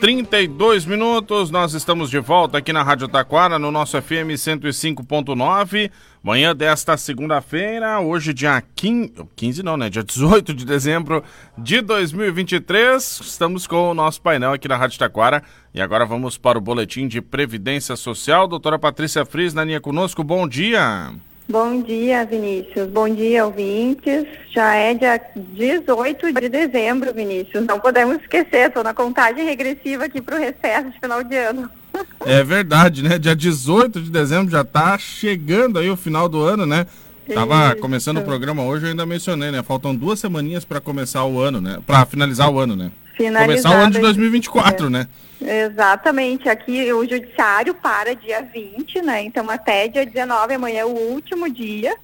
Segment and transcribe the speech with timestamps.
[0.00, 5.90] 32 minutos, nós estamos de volta aqui na Rádio Taquara, no nosso FM 105.9.
[6.22, 9.88] Manhã desta segunda-feira, hoje dia 15, 15 não, né?
[9.88, 11.24] Dia 18 de dezembro
[11.56, 13.20] de 2023.
[13.22, 15.42] Estamos com o nosso painel aqui na Rádio Taquara.
[15.72, 18.46] E agora vamos para o boletim de Previdência Social.
[18.46, 21.14] Doutora Patrícia Fris, na linha conosco, bom dia.
[21.48, 22.88] Bom dia, Vinícius.
[22.88, 24.26] Bom dia, ouvintes.
[24.52, 27.64] Já é dia 18 de dezembro, Vinícius.
[27.64, 31.70] Não podemos esquecer, estou na contagem regressiva aqui para o recesso de final de ano.
[32.26, 33.18] É verdade, né?
[33.18, 36.86] Dia 18 de dezembro já está chegando aí o final do ano, né?
[37.32, 37.76] Tava Isso.
[37.76, 39.62] começando o programa hoje, eu ainda mencionei, né?
[39.62, 41.78] Faltam duas semaninhas para começar o ano, né?
[41.86, 42.90] Para finalizar o ano, né?
[43.16, 44.90] Começar o ano de 2024, é.
[44.90, 45.08] né?
[45.40, 46.48] Exatamente.
[46.48, 49.22] Aqui o judiciário para dia 20, né?
[49.22, 51.96] Então até dia 19, amanhã é o último dia,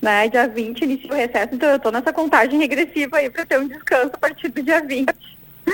[0.00, 0.28] né?
[0.28, 3.68] Dia 20 inicia o recesso, então eu tô nessa contagem regressiva aí para ter um
[3.68, 5.06] descanso a partir do dia 20.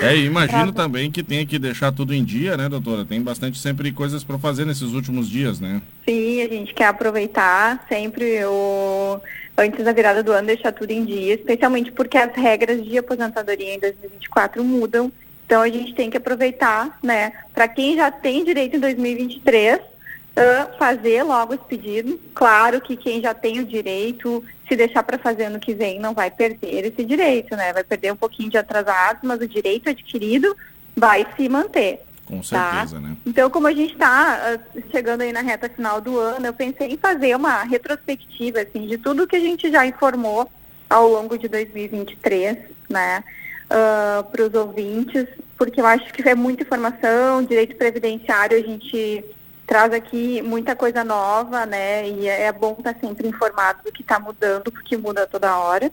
[0.01, 0.83] É, e imagino tá.
[0.83, 3.05] também que tenha que deixar tudo em dia, né, doutora?
[3.05, 5.81] Tem bastante sempre coisas para fazer nesses últimos dias, né?
[6.07, 9.19] Sim, a gente quer aproveitar sempre o
[9.57, 13.75] antes da virada do ano deixar tudo em dia, especialmente porque as regras de aposentadoria
[13.75, 15.11] em 2024 mudam.
[15.45, 20.77] Então a gente tem que aproveitar, né, para quem já tem direito em 2023, uh,
[20.77, 22.19] fazer logo esse pedido.
[22.33, 26.13] Claro que quem já tem o direito, se deixar para fazer ano que vem, não
[26.13, 27.73] vai perder esse direito, né?
[27.73, 30.55] Vai perder um pouquinho de atrasado, mas o direito adquirido
[30.95, 32.01] vai se manter.
[32.37, 32.71] Com tá?
[32.71, 33.01] certeza, tá?
[33.01, 33.17] né?
[33.25, 36.87] Então, como a gente está uh, chegando aí na reta final do ano, eu pensei
[36.87, 40.49] em fazer uma retrospectiva, assim, de tudo que a gente já informou
[40.89, 42.57] ao longo de 2023,
[42.89, 43.23] né?
[43.65, 49.23] Uh, para os ouvintes, porque eu acho que é muita informação, direito previdenciário, a gente
[49.65, 52.07] traz aqui muita coisa nova, né?
[52.07, 55.91] E é bom estar sempre informado do que está mudando, porque muda toda hora.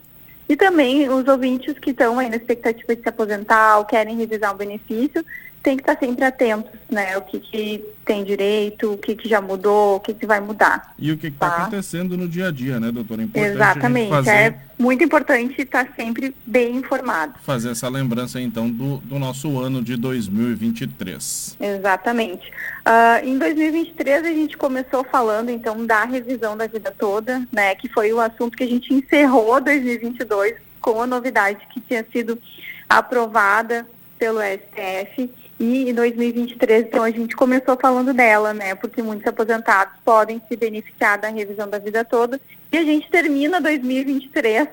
[0.49, 4.53] E também os ouvintes que estão aí na expectativa de se aposentar ou querem revisar
[4.53, 5.25] um benefício,
[5.63, 7.17] tem que estar sempre atentos, né?
[7.19, 10.95] O que, que tem direito, o que, que já mudou, o que, que vai mudar.
[10.99, 13.23] E o que está tá acontecendo no dia a dia, né, doutora?
[13.23, 14.09] Importante Exatamente.
[14.09, 14.31] Fazer...
[14.31, 17.35] É muito importante estar sempre bem informado.
[17.43, 21.57] Fazer essa lembrança, então, do, do nosso ano de 2023.
[21.61, 22.51] Exatamente.
[22.81, 27.75] Uh, em 2023, a gente começou falando, então, da revisão da vida toda, né?
[27.75, 32.39] Que foi o assunto que a gente encerrou 2022 com a novidade que tinha sido
[32.89, 33.87] aprovada
[34.19, 38.75] pelo STF e em 2023, então, a gente começou falando dela, né?
[38.75, 42.41] Porque muitos aposentados podem se beneficiar da revisão da vida toda.
[42.73, 44.69] E a gente termina 2023 uh,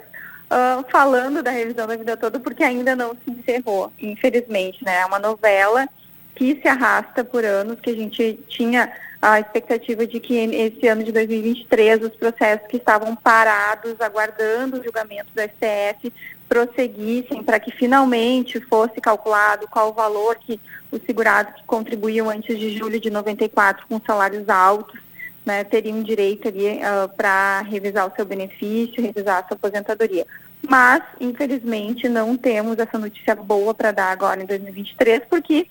[0.49, 4.99] ah, falando da revisão da vida toda, porque ainda não se encerrou, infelizmente, né?
[5.01, 5.89] É uma novela
[6.33, 8.89] que se arrasta por anos, que a gente tinha
[9.21, 14.83] a expectativa de que esse ano de 2023 os processos que estavam parados, aguardando o
[14.83, 16.13] julgamento do STF,
[16.47, 20.59] prosseguissem para que finalmente fosse calculado qual o valor que
[20.91, 24.99] os segurados que contribuíam antes de julho de 94 com salários altos
[25.45, 30.25] né, teriam direito ali uh, para revisar o seu benefício, revisar a sua aposentadoria.
[30.67, 35.67] Mas, infelizmente, não temos essa notícia boa para dar agora em 2023, porque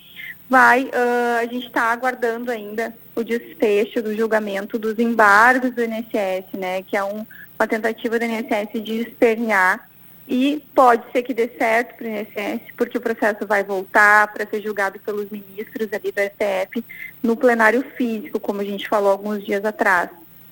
[0.48, 6.52] vai, uh, a gente está aguardando ainda o desfecho do julgamento dos embargos do INSS,
[6.52, 7.26] né, que é um,
[7.58, 9.88] uma tentativa do INSS de espernear
[10.28, 14.46] e pode ser que dê certo para o INSS, porque o processo vai voltar para
[14.46, 16.84] ser julgado pelos ministros ali do STF
[17.22, 20.10] no plenário físico, como a gente falou alguns dias atrás,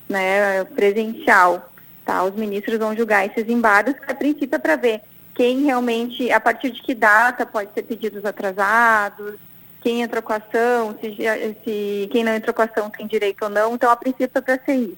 [0.08, 1.70] né, presencial.
[2.04, 2.22] Tá?
[2.25, 5.00] Os ministros vão julgar esses embargos, a princípio é para ver
[5.34, 9.34] quem realmente, a partir de que data pode ser pedidos atrasados,
[9.84, 11.14] quem entrou com a ação, se,
[11.62, 13.74] se quem não entrou com a ação tem direito ou não.
[13.74, 14.96] Então, a princípio é para ser isso,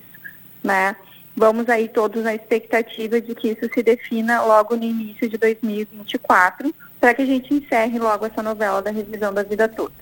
[0.62, 0.94] né?
[1.34, 6.72] Vamos aí todos na expectativa de que isso se defina logo no início de 2024,
[7.00, 9.92] para que a gente encerre logo essa novela da revisão da vida toda.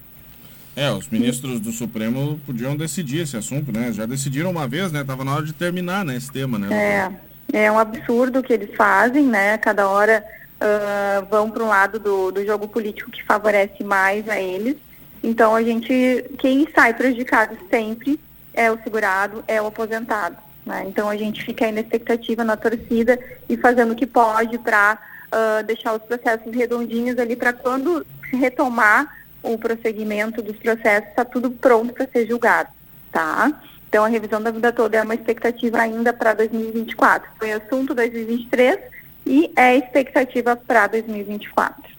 [0.76, 3.90] É, os ministros do Supremo podiam decidir esse assunto, né?
[3.90, 5.02] Já decidiram uma vez, né?
[5.02, 7.16] Tava na hora de terminar, né, esse tema, né?
[7.52, 9.56] É, é um absurdo o que eles fazem, né?
[9.56, 10.22] Cada hora
[10.64, 14.76] uh, vão para um lado do, do jogo político que favorece mais a eles.
[15.22, 18.18] Então a gente, quem sai prejudicado sempre
[18.52, 20.36] é o segurado, é o aposentado.
[20.64, 20.84] Né?
[20.88, 23.18] Então a gente fica aí na expectativa, na torcida
[23.48, 29.22] e fazendo o que pode para uh, deixar os processos redondinhos ali para quando retomar
[29.42, 32.70] o prosseguimento dos processos, está tudo pronto para ser julgado,
[33.12, 33.52] tá?
[33.86, 37.30] Então a revisão da vida toda é uma expectativa ainda para 2024.
[37.38, 38.93] Foi assunto 2023
[39.26, 41.94] e é expectativa para 2024.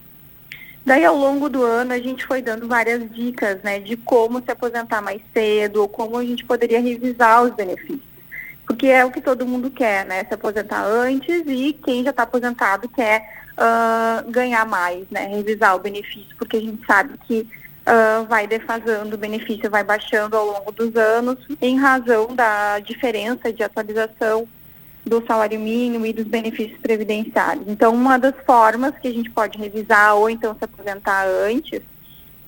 [0.84, 4.50] Daí, ao longo do ano, a gente foi dando várias dicas né, de como se
[4.52, 8.00] aposentar mais cedo, ou como a gente poderia revisar os benefícios.
[8.64, 10.24] porque é o que todo mundo quer, né?
[10.24, 13.22] Se aposentar antes e quem já está aposentado quer
[13.56, 15.26] uh, ganhar mais, né?
[15.26, 17.48] Revisar o benefício, porque a gente sabe que
[17.86, 23.52] uh, vai defasando, o benefício vai baixando ao longo dos anos, em razão da diferença
[23.52, 24.46] de atualização
[25.06, 27.64] do salário mínimo e dos benefícios previdenciários.
[27.68, 31.80] Então, uma das formas que a gente pode revisar ou então se aposentar antes,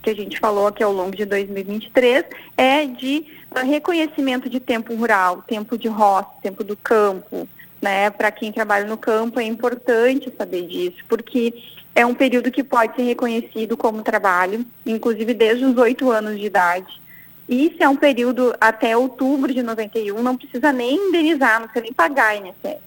[0.02, 2.24] que a gente falou aqui ao longo de 2023,
[2.56, 7.48] é de uh, reconhecimento de tempo rural, tempo de roça, tempo do campo.
[7.80, 8.10] Né?
[8.10, 11.54] Para quem trabalha no campo é importante saber disso, porque
[11.94, 16.46] é um período que pode ser reconhecido como trabalho, inclusive desde os oito anos de
[16.46, 17.00] idade.
[17.48, 21.84] E se é um período até outubro de 91, não precisa nem indenizar, não precisa
[21.84, 22.78] nem pagar INSS.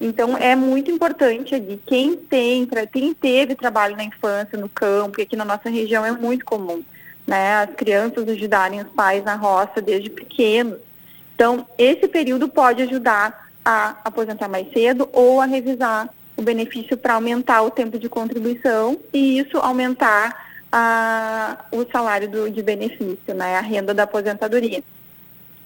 [0.00, 5.22] Então, é muito importante ali, quem tem, quem teve trabalho na infância, no campo, e
[5.22, 6.82] aqui na nossa região é muito comum,
[7.26, 7.56] né?
[7.56, 10.78] As crianças ajudarem os pais na roça desde pequenos.
[11.34, 17.14] Então, esse período pode ajudar a aposentar mais cedo ou a revisar o benefício para
[17.14, 23.56] aumentar o tempo de contribuição e isso aumentar a, o salário do, de benefício, né,
[23.56, 24.82] a renda da aposentadoria.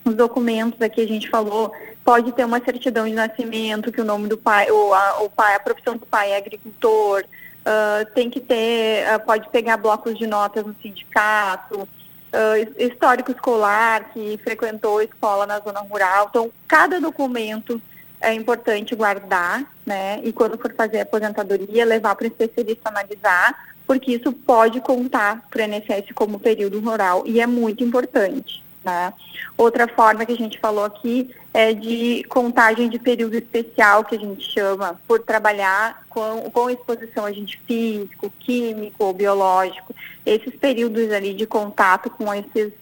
[0.04, 1.72] Os documentos aqui a gente falou,
[2.04, 5.54] pode ter uma certidão de nascimento, que o nome do pai, ou a, o pai,
[5.54, 7.24] a profissão do pai é agricultor,
[7.64, 14.10] uh, tem que ter, uh, pode pegar blocos de notas no sindicato, uh, histórico escolar,
[14.12, 16.26] que frequentou escola na zona rural.
[16.28, 17.80] Então, cada documento
[18.20, 20.20] é importante guardar, né?
[20.22, 23.54] E quando for fazer a aposentadoria, levar para o especialista analisar,
[23.86, 28.62] porque isso pode contar para o INSS como período rural e é muito importante.
[28.84, 29.12] Né?
[29.56, 34.18] Outra forma que a gente falou aqui é de contagem de período especial, que a
[34.18, 39.94] gente chama, por trabalhar com, com exposição a agente físico, químico ou biológico.
[40.26, 42.72] Esses períodos ali de contato com esses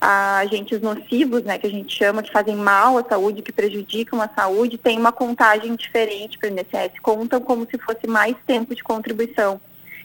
[0.00, 4.28] agentes nocivos, né, que a gente chama, que fazem mal à saúde, que prejudicam a
[4.28, 8.82] saúde, tem uma contagem diferente para o INSS, contam como se fosse mais tempo de
[8.82, 9.60] contribuição.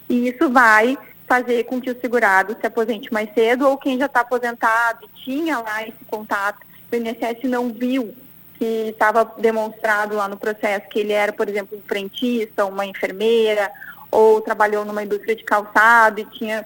[0.08, 0.96] E isso vai
[1.26, 5.20] fazer com que o segurado se aposente mais cedo ou quem já está aposentado e
[5.22, 8.14] tinha lá esse contato, o INSS não viu
[8.54, 13.70] que estava demonstrado lá no processo que ele era, por exemplo, um frentista, uma enfermeira,
[14.10, 16.64] ou trabalhou numa indústria de calçado e tinha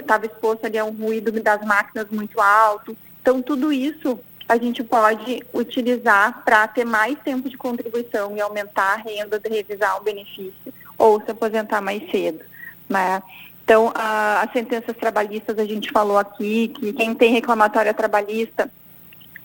[0.00, 2.96] estava uh, exposto ali a um ruído das máquinas muito alto.
[3.22, 4.18] Então, tudo isso
[4.48, 9.48] a gente pode utilizar para ter mais tempo de contribuição e aumentar a renda de
[9.48, 12.40] revisar o benefício ou se aposentar mais cedo.
[12.88, 13.22] Né?
[13.64, 18.70] Então, a, as sentenças trabalhistas, a gente falou aqui que quem tem reclamatória trabalhista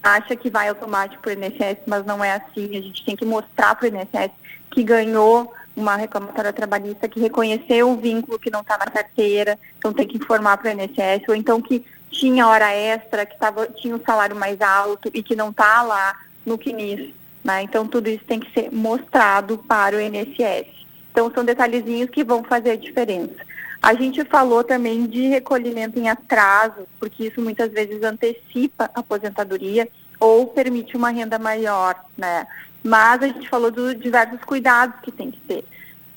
[0.03, 2.77] acha que vai automático para o INSS, mas não é assim.
[2.77, 4.31] A gente tem que mostrar para o INSS
[4.71, 9.93] que ganhou uma reclamatória trabalhista que reconheceu o vínculo que não está na carteira, então
[9.93, 13.95] tem que informar para o INSS, ou então que tinha hora extra, que tava, tinha
[13.95, 17.13] um salário mais alto e que não está lá no CNIS.
[17.43, 17.63] Né?
[17.63, 20.78] Então tudo isso tem que ser mostrado para o INSS.
[21.11, 23.35] Então são detalhezinhos que vão fazer a diferença.
[23.81, 29.87] A gente falou também de recolhimento em atraso, porque isso muitas vezes antecipa a aposentadoria
[30.19, 32.45] ou permite uma renda maior, né?
[32.83, 35.65] Mas a gente falou dos diversos cuidados que tem que ter.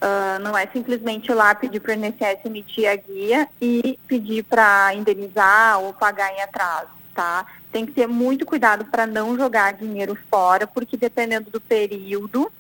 [0.03, 4.43] Uh, não é simplesmente ir lá pedir para o INSS emitir a guia e pedir
[4.43, 7.47] para indenizar ou pagar em atraso, tá?
[7.71, 12.51] Tem que ter muito cuidado para não jogar dinheiro fora, porque dependendo do período,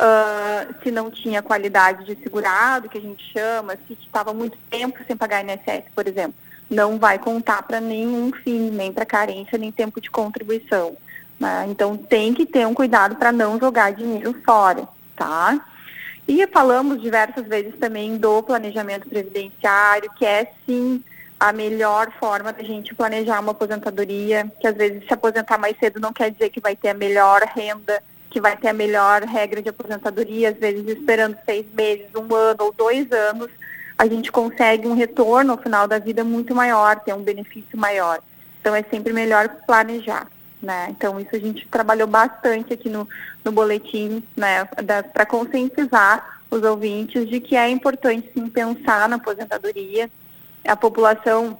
[0.00, 4.98] uh, se não tinha qualidade de segurado, que a gente chama, se estava muito tempo
[5.06, 6.34] sem pagar INSS, por exemplo,
[6.68, 10.96] não vai contar para nenhum fim, nem para carência, nem tempo de contribuição.
[11.38, 11.66] Né?
[11.68, 15.60] Então tem que ter um cuidado para não jogar dinheiro fora, tá?
[16.26, 21.02] E falamos diversas vezes também do planejamento previdenciário, que é sim
[21.38, 26.00] a melhor forma da gente planejar uma aposentadoria, que às vezes se aposentar mais cedo
[26.00, 28.02] não quer dizer que vai ter a melhor renda,
[28.36, 32.64] que vai ter a melhor regra de aposentadoria, às vezes esperando seis meses, um ano
[32.64, 33.48] ou dois anos,
[33.96, 38.20] a gente consegue um retorno ao final da vida muito maior, ter um benefício maior.
[38.60, 40.26] Então é sempre melhor planejar.
[40.60, 40.88] Né?
[40.90, 43.08] Então isso a gente trabalhou bastante aqui no,
[43.42, 44.66] no boletim, né,
[45.14, 50.10] para conscientizar os ouvintes de que é importante sim pensar na aposentadoria.
[50.62, 51.58] A população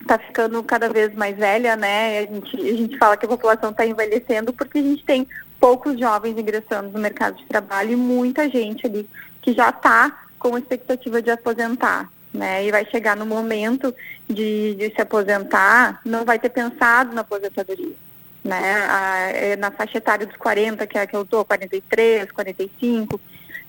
[0.00, 2.20] está ficando cada vez mais velha, né?
[2.20, 5.26] A gente, a gente fala que a população está envelhecendo porque a gente tem
[5.60, 9.08] poucos jovens ingressando no mercado de trabalho e muita gente ali
[9.42, 12.10] que já está com expectativa de aposentar.
[12.30, 13.92] Né, e vai chegar no momento
[14.28, 17.94] de, de se aposentar, não vai ter pensado na aposentadoria
[18.48, 18.86] né?
[18.88, 23.20] A, é na faixa etária dos 40, que é a que eu estou, 43, 45.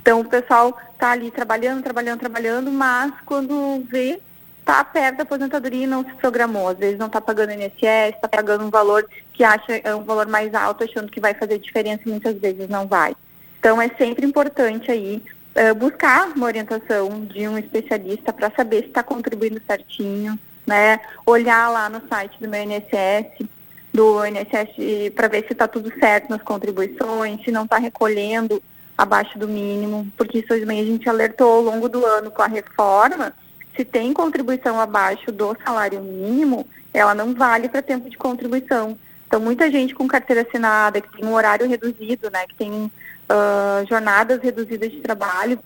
[0.01, 4.19] Então o pessoal está ali trabalhando, trabalhando, trabalhando, mas quando vê,
[4.59, 6.69] está perto da aposentadoria e não se programou.
[6.69, 9.07] Às vezes não está pagando INSS, está pagando um valor
[9.39, 12.67] que acha é um valor mais alto, achando que vai fazer diferença e muitas vezes
[12.67, 13.15] não vai.
[13.57, 15.23] Então é sempre importante aí
[15.55, 20.99] uh, buscar uma orientação de um especialista para saber se está contribuindo certinho, né?
[21.25, 23.47] Olhar lá no site do meu INSS,
[23.93, 28.61] do INSS para ver se está tudo certo nas contribuições, se não está recolhendo
[28.97, 32.47] abaixo do mínimo, porque isso também a gente alertou ao longo do ano com a
[32.47, 33.33] reforma,
[33.73, 38.97] se tem contribuição abaixo do salário mínimo, ela não vale para tempo de contribuição.
[39.29, 43.87] Então, muita gente com carteira assinada, que tem um horário reduzido, né, que tem uh,
[43.87, 45.59] jornadas reduzidas de trabalho,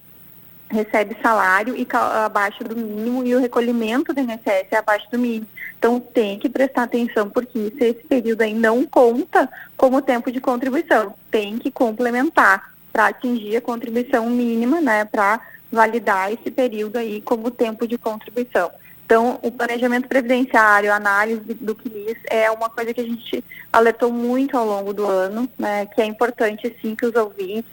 [0.69, 1.87] recebe salário e
[2.25, 5.47] abaixo do mínimo e o recolhimento do INSS é abaixo do mínimo.
[5.79, 11.13] Então tem que prestar atenção porque esse período aí não conta como tempo de contribuição.
[11.31, 15.39] Tem que complementar para atingir a contribuição mínima, né, para
[15.71, 18.69] validar esse período aí como tempo de contribuição.
[19.05, 24.11] Então, o planejamento previdenciário, a análise do CNIS é uma coisa que a gente alertou
[24.11, 27.71] muito ao longo do ano, né, que é importante, sim, que os ouvintes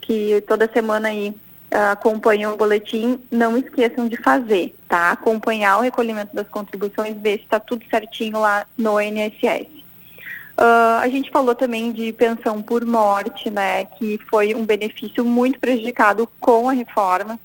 [0.00, 1.34] que toda semana aí
[1.90, 5.12] acompanham o boletim, não esqueçam de fazer, tá?
[5.12, 9.68] Acompanhar o recolhimento das contribuições, ver se está tudo certinho lá no INSS.
[10.52, 13.86] Uh, ah, a gente falou também de pensão por morte, né?
[13.86, 17.40] Que foi um benefício muito prejudicado com a reforma,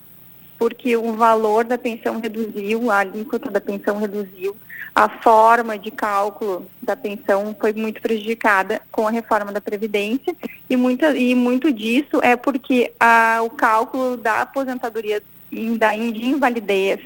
[0.57, 4.55] porque o valor da pensão reduziu, a alíquota da pensão reduziu,
[4.97, 10.35] a forma de cálculo da pensão foi muito prejudicada com a reforma da Previdência
[10.67, 15.21] e, e muito disso é porque a, o cálculo da aposentadoria
[15.77, 16.99] da, de invalidez,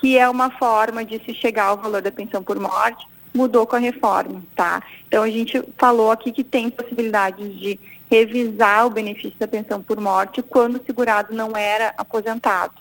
[0.00, 3.04] que é uma forma de se chegar ao valor da pensão por morte,
[3.34, 4.80] mudou com a reforma, tá?
[5.08, 10.00] Então a gente falou aqui que tem possibilidades de revisar o benefício da pensão por
[10.00, 12.74] morte quando o segurado não era aposentado.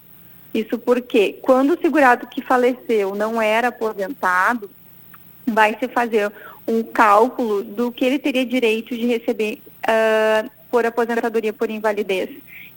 [0.54, 4.70] Isso porque quando o segurado que faleceu não era aposentado,
[5.48, 6.32] vai se fazer
[6.68, 12.30] um cálculo do que ele teria direito de receber uh, por aposentadoria por invalidez.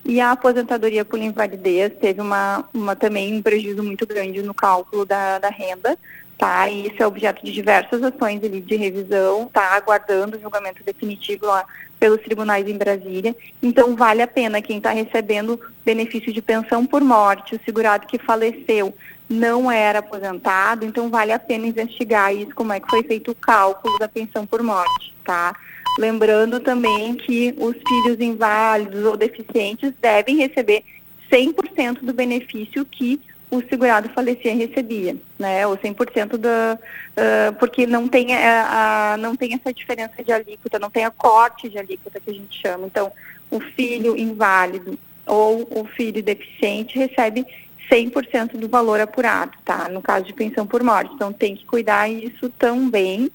[0.04, 5.07] E a aposentadoria por invalidez teve uma, uma, também um prejuízo muito grande no cálculo
[5.07, 5.99] da, da renda,
[6.37, 6.69] tá?
[6.69, 9.75] E isso é objeto de diversas ações ali de revisão, tá?
[9.75, 11.64] Aguardando o julgamento definitivo lá
[12.05, 13.35] pelos tribunais em Brasília.
[13.63, 18.19] Então, vale a pena quem está recebendo benefício de pensão por morte, o segurado que
[18.19, 18.95] faleceu
[19.27, 23.35] não era aposentado, então vale a pena investigar isso, como é que foi feito o
[23.35, 25.57] cálculo da pensão por morte, tá?
[25.99, 30.85] Lembrando também que os filhos inválidos ou deficientes devem receber
[31.33, 33.19] 100% do benefício que
[33.57, 35.67] o segurado falecia recebia, né?
[35.67, 40.79] Ou 100% da uh, porque não tem a, a, não tem essa diferença de alíquota,
[40.79, 42.87] não tem a corte de alíquota que a gente chama.
[42.87, 43.13] Então,
[43.51, 47.47] o filho inválido ou o filho deficiente recebe
[47.91, 49.89] 100% do valor apurado, tá?
[49.89, 51.13] No caso de pensão por morte.
[51.15, 53.31] Então, tem que cuidar isso também.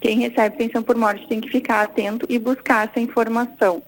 [0.00, 3.82] Quem recebe pensão por morte tem que ficar atento e buscar essa informação.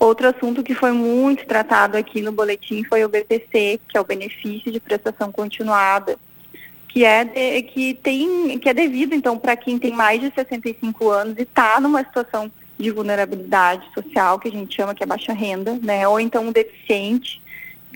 [0.00, 4.04] Outro assunto que foi muito tratado aqui no boletim foi o BPC, que é o
[4.04, 6.18] benefício de prestação continuada,
[6.88, 11.10] que é de, que tem que é devido então para quem tem mais de 65
[11.10, 15.34] anos e está numa situação de vulnerabilidade social, que a gente chama que é baixa
[15.34, 16.08] renda, né?
[16.08, 17.38] Ou então um deficiente,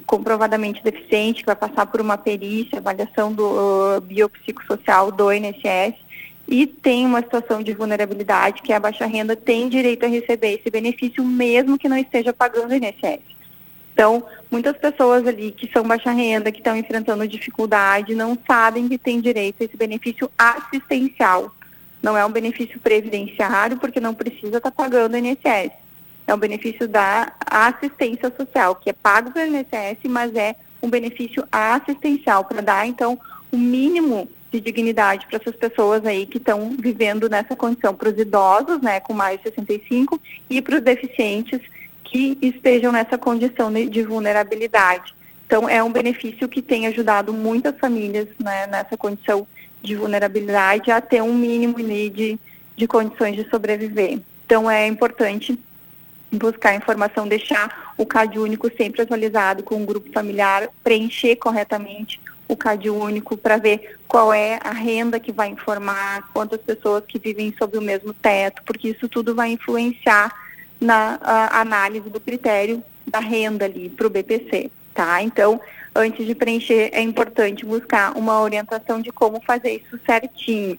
[0.04, 5.94] comprovadamente deficiente, que vai passar por uma perícia, avaliação do uh, biopsicossocial do INSS
[6.47, 10.55] e tem uma situação de vulnerabilidade, que é a baixa renda, tem direito a receber
[10.55, 13.21] esse benefício, mesmo que não esteja pagando o INSS.
[13.95, 18.99] Então, muitas pessoas ali que são baixa renda, que estão enfrentando dificuldade, não sabem que
[18.99, 21.55] têm direito a esse benefício assistencial.
[22.03, 25.71] Não é um benefício previdenciário, porque não precisa estar tá pagando o INSS.
[26.27, 31.47] É um benefício da assistência social, que é pago pelo INSS, mas é um benefício
[31.51, 33.19] assistencial, para dar, então,
[33.51, 38.18] o mínimo de dignidade para essas pessoas aí que estão vivendo nessa condição, para os
[38.18, 41.61] idosos, né, com mais de 65, e para os deficientes
[42.04, 45.12] que estejam nessa condição de vulnerabilidade.
[45.46, 49.46] Então, é um benefício que tem ajudado muitas famílias né, nessa condição
[49.82, 52.38] de vulnerabilidade a ter um mínimo de,
[52.76, 54.20] de condições de sobreviver.
[54.46, 55.58] Então, é importante
[56.30, 62.57] buscar informação, deixar o CAD único sempre atualizado com o grupo familiar, preencher corretamente o
[62.57, 67.55] CAD único para ver qual é a renda que vai informar, quantas pessoas que vivem
[67.59, 70.33] sob o mesmo teto, porque isso tudo vai influenciar
[70.81, 71.19] na
[71.51, 75.23] análise do critério da renda ali para o BPC, tá?
[75.23, 75.61] Então,
[75.95, 80.79] antes de preencher, é importante buscar uma orientação de como fazer isso certinho.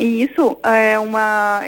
[0.00, 1.60] E isso é uma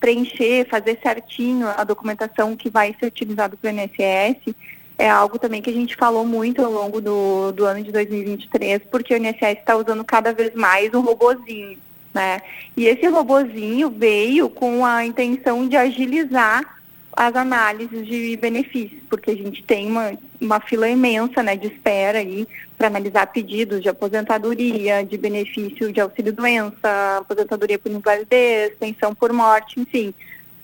[0.00, 4.54] preencher, fazer certinho a documentação que vai ser utilizada pelo INSS
[4.98, 8.82] é algo também que a gente falou muito ao longo do, do ano de 2023,
[8.90, 11.78] porque o INSS está usando cada vez mais um robozinho,
[12.12, 12.40] né?
[12.76, 16.78] E esse robozinho veio com a intenção de agilizar
[17.16, 22.18] as análises de benefícios, porque a gente tem uma, uma fila imensa né, de espera
[22.18, 22.46] aí
[22.76, 29.78] para analisar pedidos de aposentadoria, de benefício de auxílio-doença, aposentadoria por invalidez, pensão por morte,
[29.78, 30.12] enfim,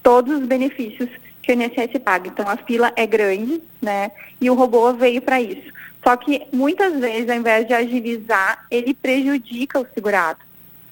[0.03, 1.09] todos os benefícios
[1.51, 2.29] que o INSS paga.
[2.29, 4.13] Então a fila é grande, né?
[4.41, 5.71] E o robô veio para isso.
[6.03, 10.39] Só que muitas vezes, ao invés de agilizar, ele prejudica o segurado.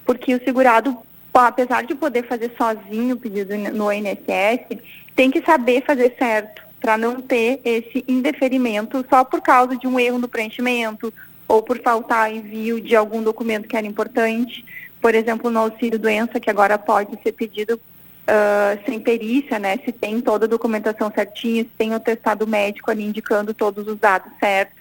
[0.04, 0.96] Porque o segurado,
[1.32, 4.78] apesar de poder fazer sozinho o pedido no INSS,
[5.14, 9.98] tem que saber fazer certo para não ter esse indeferimento só por causa de um
[9.98, 11.12] erro no preenchimento
[11.46, 14.64] ou por faltar envio de algum documento que era importante.
[15.00, 17.80] Por exemplo, no auxílio doença, que agora pode ser pedido
[18.28, 19.78] uh, sem perícia, né?
[19.84, 23.98] Se tem toda a documentação certinha, se tem o testado médico ali indicando todos os
[23.98, 24.76] dados certos.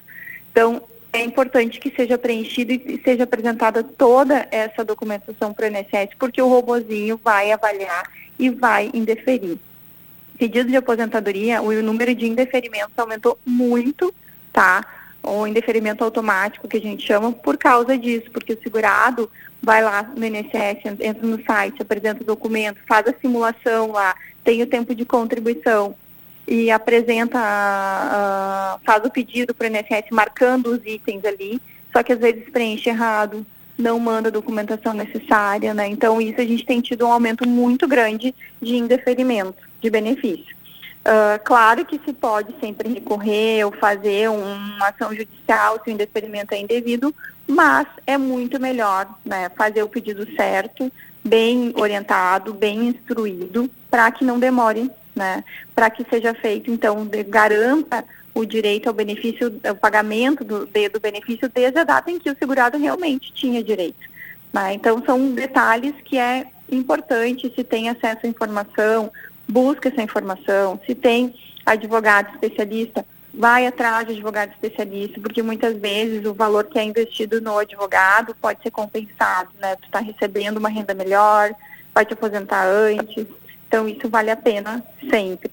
[0.52, 0.82] Então,
[1.14, 6.42] é importante que seja preenchido e seja apresentada toda essa documentação para o INSS, porque
[6.42, 8.04] o robozinho vai avaliar
[8.38, 9.58] e vai indeferir
[10.38, 14.14] pedidos de aposentadoria, o número de indeferimentos aumentou muito,
[14.54, 14.86] tá?
[15.24, 19.30] O indeferimento automático, que a gente chama, por causa disso, porque o segurado
[19.62, 24.62] vai lá no INSS, entra no site, apresenta o documento, faz a simulação lá, tem
[24.62, 25.96] o tempo de contribuição
[26.48, 31.62] e apresenta, uh, faz o pedido para o INSS marcando os itens ali,
[31.92, 33.46] só que às vezes preenche errado,
[33.78, 35.88] não manda a documentação necessária, né?
[35.88, 40.57] Então isso a gente tem tido um aumento muito grande de indeferimento de benefício.
[41.08, 46.52] Uh, claro que se pode sempre recorrer ou fazer uma ação judicial se o indeferimento
[46.52, 47.16] é indevido,
[47.48, 50.92] mas é muito melhor né, fazer o pedido certo,
[51.24, 57.24] bem orientado, bem instruído, para que não demore, né, para que seja feito, então, de,
[57.24, 58.04] garanta
[58.36, 62.30] o direito ao benefício, ao pagamento do, de, do benefício desde a data em que
[62.30, 64.10] o segurado realmente tinha direito.
[64.52, 64.74] Né?
[64.74, 69.10] Então, são detalhes que é importante se tem acesso à informação,
[69.48, 70.80] busca essa informação.
[70.86, 76.80] Se tem advogado especialista, vai atrás de advogado especialista, porque muitas vezes o valor que
[76.80, 79.76] é investido no advogado pode ser compensado, né?
[79.76, 81.54] Tu está recebendo uma renda melhor,
[81.94, 83.28] vai te aposentar antes,
[83.68, 85.52] então isso vale a pena sempre.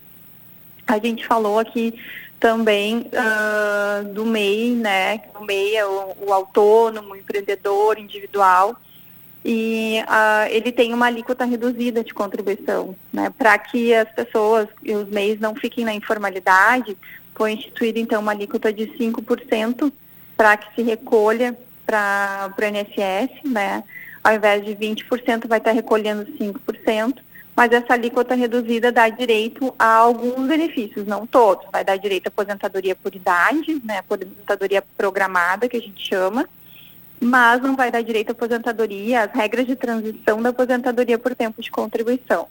[0.87, 1.98] A gente falou aqui
[2.40, 5.20] também uh, do MEI, né?
[5.35, 8.76] O MEI é o, o autônomo, o empreendedor individual,
[9.44, 14.94] e uh, ele tem uma alíquota reduzida de contribuição, né, para que as pessoas e
[14.94, 16.96] os MEIs não fiquem na informalidade,
[17.35, 19.92] foi instituída então uma alíquota de 5%
[20.35, 23.85] para que se recolha para o INSS, né,
[24.22, 27.18] ao invés de 20% vai estar recolhendo 5%,
[27.54, 32.30] mas essa alíquota reduzida dá direito a alguns benefícios, não todos, vai dar direito à
[32.30, 36.48] aposentadoria por idade, né, aposentadoria programada, que a gente chama,
[37.20, 41.62] mas não vai dar direito à aposentadoria, as regras de transição da aposentadoria por tempo
[41.62, 42.46] de contribuição.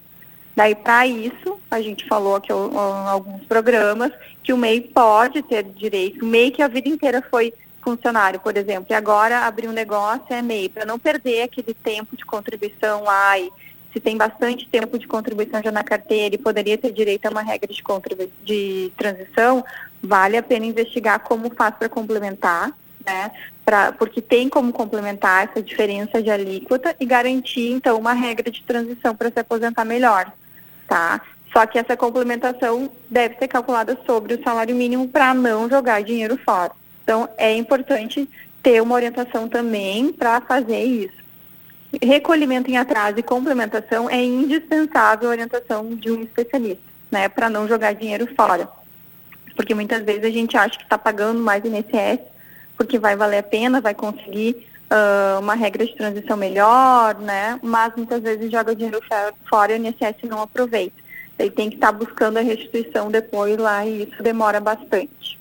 [0.56, 2.78] Daí, para isso, a gente falou aqui em
[3.10, 4.12] alguns programas
[4.44, 8.56] que o MEI pode ter direito, o MEI que a vida inteira foi funcionário, por
[8.56, 13.04] exemplo, e agora abrir um negócio é MEI, para não perder aquele tempo de contribuição
[13.04, 13.52] lá e
[13.92, 17.44] se tem bastante tempo de contribuição já na carteira e poderia ter direito a uma
[17.44, 17.84] regra de,
[18.44, 19.64] de transição,
[20.02, 22.72] vale a pena investigar como faz para complementar,
[23.06, 23.32] né?
[23.66, 28.62] Pra, porque tem como complementar essa diferença de alíquota e garantir, então, uma regra de
[28.62, 30.34] transição para se aposentar melhor,
[30.86, 31.22] tá?
[31.54, 36.38] Só que essa complementação deve ser calculada sobre o salário mínimo para não jogar dinheiro
[36.44, 36.72] fora.
[37.04, 38.30] Então, é importante
[38.62, 41.24] ter uma orientação também para fazer isso.
[42.02, 47.68] Recolhimento em atraso e complementação é indispensável a orientação de um especialista, né, para não
[47.68, 48.68] jogar dinheiro fora.
[49.56, 52.33] Porque muitas vezes a gente acha que está pagando mais INSS
[52.84, 57.58] porque vai valer a pena, vai conseguir uh, uma regra de transição melhor, né?
[57.64, 59.00] Mas muitas vezes joga dinheiro
[59.50, 61.02] fora e o INSS não aproveita.
[61.40, 65.40] Ele tem que estar tá buscando a restituição depois lá e isso demora bastante.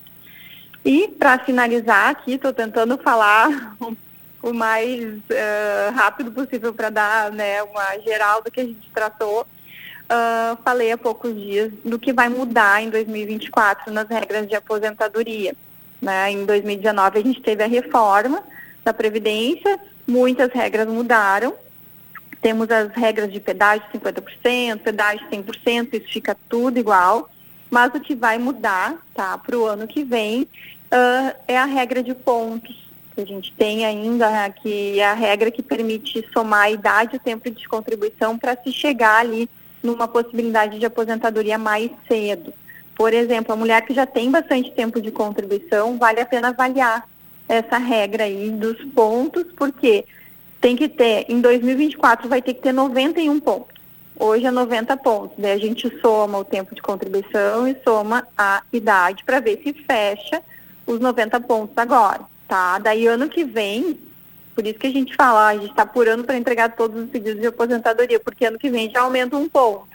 [0.85, 3.77] E para finalizar aqui, estou tentando falar
[4.41, 9.43] o mais uh, rápido possível para dar né, uma geral do que a gente tratou.
[9.43, 15.57] Uh, falei há poucos dias do que vai mudar em 2024 nas regras de aposentadoria.
[16.03, 16.33] Né?
[16.33, 18.43] Em 2019 a gente teve a reforma
[18.85, 21.55] da Previdência, muitas regras mudaram.
[22.41, 27.31] Temos as regras de pedágio 50%, pedágio 100%, isso fica tudo igual.
[27.71, 32.03] Mas o que vai mudar tá, para o ano que vem uh, é a regra
[32.03, 32.83] de pontos.
[33.15, 37.17] Que a gente tem ainda, que é a regra que permite somar a idade e
[37.19, 39.49] o tempo de contribuição para se chegar ali
[39.83, 42.53] numa possibilidade de aposentadoria mais cedo.
[42.95, 47.09] Por exemplo, a mulher que já tem bastante tempo de contribuição, vale a pena avaliar
[47.49, 50.05] essa regra aí dos pontos, porque
[50.61, 53.73] tem que ter, em 2024 vai ter que ter 91 pontos.
[54.19, 55.37] Hoje é 90 pontos.
[55.39, 59.73] Daí a gente soma o tempo de contribuição e soma a idade para ver se
[59.73, 60.43] fecha
[60.87, 62.79] os 90 pontos agora, tá?
[62.79, 63.99] Daí ano que vem,
[64.55, 67.41] por isso que a gente fala, a gente está apurando para entregar todos os pedidos
[67.41, 69.89] de aposentadoria, porque ano que vem já aumenta um ponto,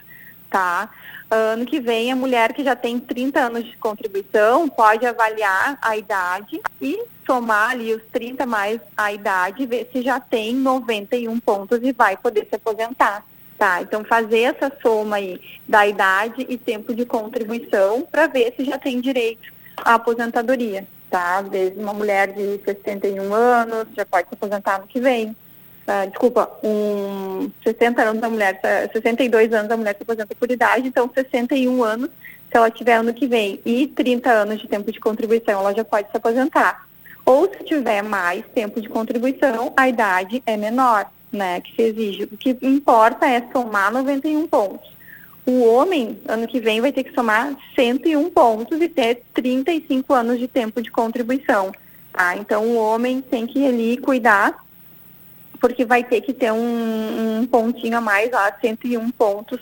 [0.49, 0.89] tá?
[1.29, 5.97] Ano que vem, a mulher que já tem 30 anos de contribuição pode avaliar a
[5.97, 11.79] idade e somar ali os 30 mais a idade, ver se já tem 91 pontos
[11.83, 13.25] e vai poder se aposentar.
[13.57, 18.63] Tá, então fazer essa soma aí da idade e tempo de contribuição para ver se
[18.63, 21.39] já tem direito à aposentadoria, tá?
[21.39, 25.35] Às vezes uma mulher de 61 anos já pode se aposentar no que vem.
[25.87, 28.59] Uh, desculpa, um 60 anos da mulher,
[28.91, 33.13] 62 anos da mulher se aposenta por idade, então 61 anos, se ela tiver ano
[33.13, 36.85] que vem, e 30 anos de tempo de contribuição, ela já pode se aposentar.
[37.25, 42.23] Ou se tiver mais tempo de contribuição, a idade é menor né, que se exige.
[42.23, 44.89] O que importa é somar 91 pontos.
[45.45, 50.39] O homem, ano que vem, vai ter que somar 101 pontos e ter 35 anos
[50.39, 51.71] de tempo de contribuição.
[52.11, 52.35] Tá?
[52.35, 54.57] Então, o homem tem que ali cuidar,
[55.59, 59.59] porque vai ter que ter um, um pontinho a mais, lá, 101 pontos,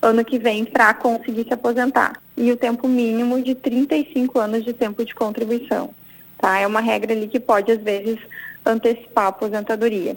[0.00, 2.20] ano que vem, para conseguir se aposentar.
[2.36, 5.90] E o tempo mínimo de 35 anos de tempo de contribuição.
[6.38, 6.58] Tá?
[6.58, 8.18] É uma regra ali que pode, às vezes,
[8.64, 10.16] antecipar a aposentadoria.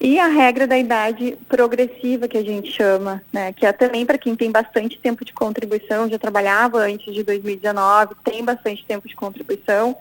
[0.00, 4.16] E a regra da idade progressiva, que a gente chama, né, que é também para
[4.16, 9.16] quem tem bastante tempo de contribuição, já trabalhava antes de 2019, tem bastante tempo de
[9.16, 9.96] contribuição.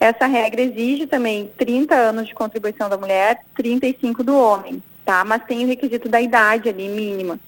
[0.00, 5.22] Essa regra exige também 30 anos de contribuição da mulher, 35 do homem, tá?
[5.26, 7.38] Mas tem o requisito da idade ali, mínima.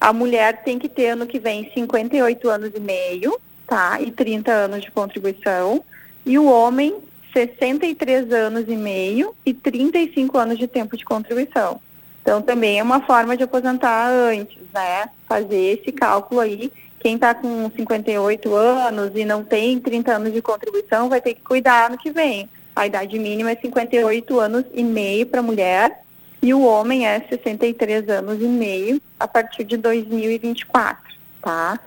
[0.00, 4.00] A mulher tem que ter ano que vem 58 anos e meio, tá?
[4.00, 5.84] E 30 anos de contribuição.
[6.24, 6.96] E o homem
[7.34, 11.78] 63 anos e meio e 35 anos de tempo de contribuição.
[12.22, 15.08] Então, também é uma forma de aposentar antes, né?
[15.28, 16.72] Fazer esse cálculo aí.
[17.02, 21.40] Quem está com 58 anos e não tem 30 anos de contribuição vai ter que
[21.40, 22.48] cuidar no que vem.
[22.76, 26.02] A idade mínima é 58 anos e meio para a mulher
[26.40, 30.96] e o homem é 63 anos e meio a partir de 2024,
[31.42, 31.78] tá?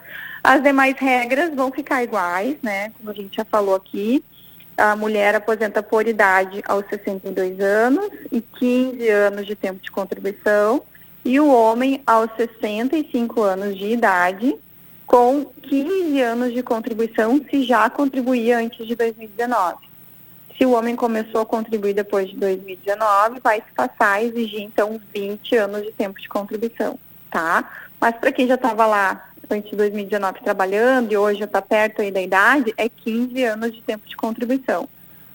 [0.44, 2.92] As demais regras vão ficar iguais, né?
[2.98, 4.22] Como a gente já falou aqui
[4.78, 10.84] a mulher aposenta por idade aos 62 anos e 15 anos de tempo de contribuição,
[11.24, 14.56] e o homem aos 65 anos de idade,
[15.06, 19.86] com 15 anos de contribuição, se já contribuía antes de 2019.
[20.58, 25.00] Se o homem começou a contribuir depois de 2019, vai se passar a exigir, então,
[25.14, 26.98] 20 anos de tempo de contribuição,
[27.30, 27.70] tá?
[28.00, 32.02] Mas para quem já estava lá antes de 2019 trabalhando e hoje já está perto
[32.02, 34.88] aí da idade, é 15 anos de tempo de contribuição.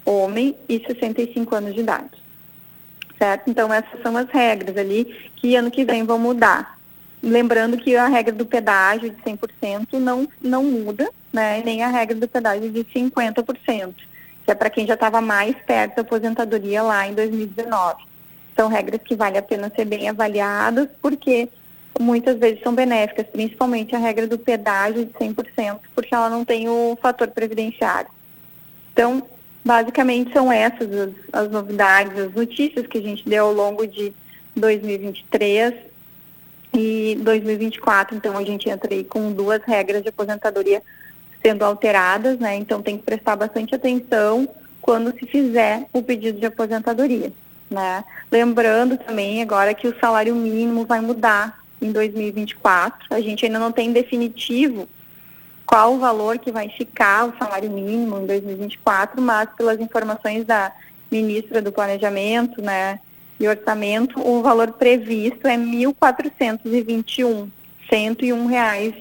[0.05, 2.21] Homem e 65 anos de idade.
[3.19, 3.51] Certo?
[3.51, 6.80] Então, essas são as regras ali que ano que vem vão mudar.
[7.23, 11.63] Lembrando que a regra do pedágio de 100% não, não muda, né?
[11.65, 13.95] Nem a regra do pedágio de 50%,
[14.45, 18.03] que é para quem já estava mais perto da aposentadoria lá em 2019.
[18.57, 21.49] São regras que vale a pena ser bem avaliadas, porque
[21.99, 26.71] muitas vezes são benéficas, principalmente a regra do pedágio de 100%, porque ela não tem
[26.71, 28.11] o fator previdenciário.
[28.95, 29.23] Então,
[29.63, 34.13] basicamente são essas as, as novidades, as notícias que a gente deu ao longo de
[34.57, 35.90] 2023
[36.73, 38.17] e 2024.
[38.17, 40.83] Então, a gente entra aí com duas regras de aposentadoria
[41.43, 42.57] sendo alteradas, né?
[42.57, 44.49] Então, tem que prestar bastante atenção
[44.81, 47.33] quando se fizer o pedido de aposentadoria,
[47.71, 48.05] né?
[48.31, 53.07] Lembrando também agora que o salário mínimo vai mudar em 2024.
[53.11, 54.89] A gente ainda não tem definitivo
[55.67, 60.73] qual o valor que vai ficar o salário mínimo em 2024, mas pelas informações da
[61.11, 62.99] ministra do Planejamento, né,
[63.41, 67.49] e Orçamento, o valor previsto é 1.421,
[67.89, 68.95] 101 reais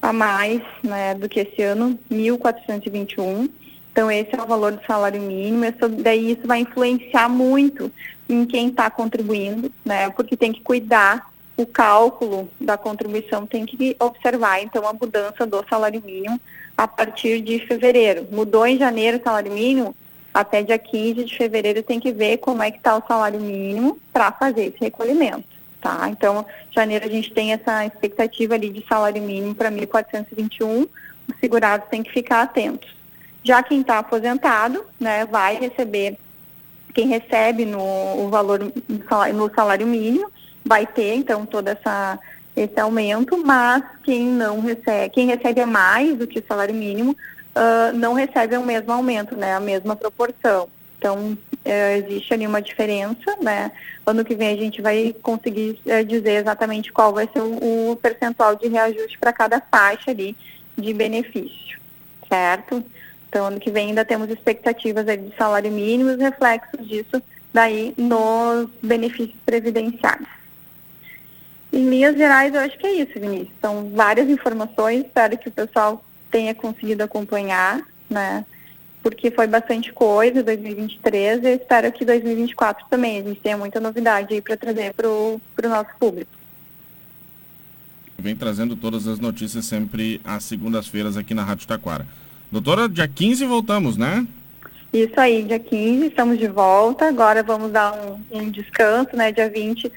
[0.00, 3.50] a mais, né, do que esse ano, 1.421.
[3.90, 5.64] Então esse é o valor do salário mínimo.
[5.64, 7.90] Isso, daí isso vai influenciar muito
[8.28, 13.96] em quem está contribuindo, né, porque tem que cuidar o cálculo da contribuição tem que
[14.00, 16.40] observar, então, a mudança do salário mínimo
[16.76, 18.26] a partir de fevereiro.
[18.30, 19.94] Mudou em janeiro o salário mínimo,
[20.32, 23.98] até dia 15 de fevereiro tem que ver como é que está o salário mínimo
[24.12, 25.44] para fazer esse recolhimento.
[25.80, 26.08] Tá?
[26.08, 30.88] Então, janeiro a gente tem essa expectativa ali de salário mínimo para 1.421,
[31.28, 32.88] os segurados têm que ficar atentos.
[33.42, 36.16] Já quem está aposentado, né, vai receber,
[36.94, 38.60] quem recebe no o valor
[39.34, 40.30] no salário mínimo,
[40.64, 42.18] vai ter, então, toda essa
[42.54, 47.16] esse aumento, mas quem não recebe, quem recebe mais do que o salário mínimo,
[47.56, 50.68] uh, não recebe o mesmo aumento, né, a mesma proporção.
[50.98, 53.72] Então, uh, existe ali uma diferença, né?
[54.06, 57.96] Ano que vem a gente vai conseguir uh, dizer exatamente qual vai ser o, o
[57.96, 60.36] percentual de reajuste para cada faixa ali
[60.78, 61.78] de benefício,
[62.28, 62.84] certo?
[63.28, 67.94] Então, ano que vem ainda temos expectativas de salário mínimo e os reflexos disso daí
[67.96, 70.28] nos benefícios previdenciários.
[71.72, 73.50] Em linhas gerais, eu acho que é isso, Vinícius.
[73.60, 78.44] São várias informações, espero que o pessoal tenha conseguido acompanhar, né?
[79.02, 83.78] Porque foi bastante coisa 2023 e eu espero que 2024 também a gente tenha muita
[83.78, 86.30] novidade aí para trazer para o nosso público.
[88.18, 92.06] Vem trazendo todas as notícias sempre às segundas-feiras aqui na Rádio Taquara.
[92.50, 94.26] Doutora, dia 15 voltamos, né?
[94.92, 97.08] Isso aí, dia 15 estamos de volta.
[97.08, 99.32] Agora vamos dar um, um descanso, né?
[99.32, 99.90] Dia 20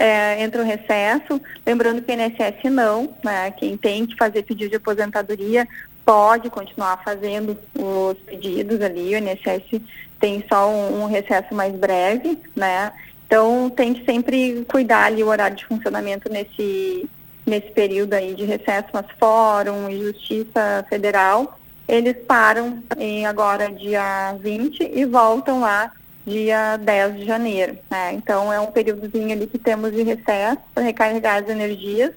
[0.00, 1.40] é, entra o recesso.
[1.66, 3.50] Lembrando que o INSS não, né?
[3.50, 5.68] Quem tem que fazer pedido de aposentadoria
[6.04, 9.14] pode continuar fazendo os pedidos ali.
[9.14, 9.82] O INSS
[10.18, 12.90] tem só um, um recesso mais breve, né?
[13.26, 17.06] Então tem que sempre cuidar ali o horário de funcionamento nesse,
[17.46, 21.60] nesse período aí de recesso, mas fórum e justiça federal
[21.90, 25.90] eles param em agora dia 20 e voltam lá
[26.26, 27.78] dia 10 de janeiro.
[27.90, 28.14] Né?
[28.14, 32.12] Então é um períodozinho ali que temos de recesso para recarregar as energias,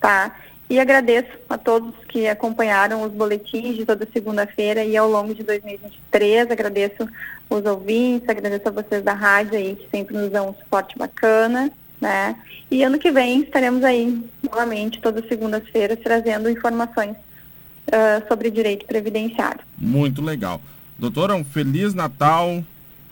[0.00, 0.34] tá?
[0.70, 5.42] E agradeço a todos que acompanharam os boletins de toda segunda-feira e ao longo de
[5.42, 6.50] 2023.
[6.50, 7.08] Agradeço
[7.48, 11.72] os ouvintes, agradeço a vocês da rádio aí que sempre nos dão um suporte bacana,
[11.98, 12.36] né?
[12.70, 19.60] E ano que vem estaremos aí novamente todas segundas-feiras trazendo informações uh, sobre direito previdenciário.
[19.78, 20.60] Muito legal.
[20.98, 22.62] Doutora, um Feliz Natal,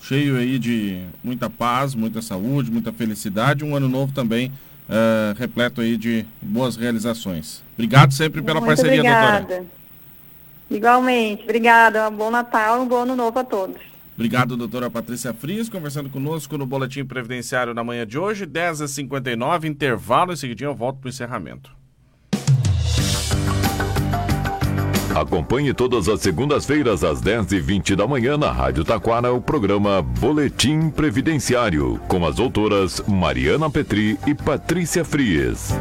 [0.00, 4.52] cheio aí de muita paz, muita saúde, muita felicidade, um ano novo também
[4.88, 7.62] uh, repleto aí de boas realizações.
[7.74, 9.38] Obrigado sempre pela Muito parceria, obrigada.
[9.38, 9.66] doutora.
[10.70, 12.08] Igualmente, obrigada.
[12.08, 13.76] Um bom Natal, um bom ano novo a todos.
[14.14, 20.32] Obrigado, doutora Patrícia Frias, conversando conosco no Boletim Previdenciário na manhã de hoje, 10h59, intervalo,
[20.32, 21.75] em seguidinho eu volto para o encerramento.
[25.16, 31.98] Acompanhe todas as segundas-feiras às 10h20 da manhã na Rádio Taquara o programa Boletim Previdenciário
[32.06, 35.72] com as doutoras Mariana Petri e Patrícia Frias.